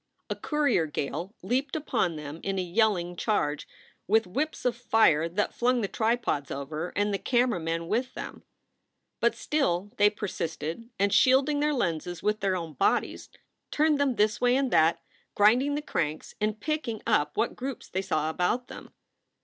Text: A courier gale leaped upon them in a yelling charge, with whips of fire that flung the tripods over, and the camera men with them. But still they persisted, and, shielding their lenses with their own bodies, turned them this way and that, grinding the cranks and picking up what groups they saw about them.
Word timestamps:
A 0.31 0.35
courier 0.35 0.87
gale 0.87 1.35
leaped 1.43 1.75
upon 1.75 2.15
them 2.15 2.39
in 2.41 2.57
a 2.57 2.61
yelling 2.63 3.15
charge, 3.15 3.67
with 4.07 4.25
whips 4.25 4.65
of 4.65 4.75
fire 4.75 5.29
that 5.29 5.53
flung 5.53 5.81
the 5.81 5.87
tripods 5.87 6.49
over, 6.49 6.91
and 6.95 7.13
the 7.13 7.19
camera 7.19 7.59
men 7.59 7.87
with 7.87 8.15
them. 8.15 8.41
But 9.19 9.35
still 9.35 9.91
they 9.97 10.09
persisted, 10.09 10.89
and, 10.97 11.13
shielding 11.13 11.59
their 11.59 11.71
lenses 11.75 12.23
with 12.23 12.39
their 12.39 12.55
own 12.55 12.73
bodies, 12.73 13.29
turned 13.69 13.99
them 14.01 14.15
this 14.15 14.41
way 14.41 14.55
and 14.55 14.71
that, 14.71 15.03
grinding 15.35 15.75
the 15.75 15.83
cranks 15.83 16.33
and 16.41 16.59
picking 16.59 17.03
up 17.05 17.37
what 17.37 17.55
groups 17.55 17.87
they 17.87 18.01
saw 18.01 18.31
about 18.31 18.69
them. 18.69 18.89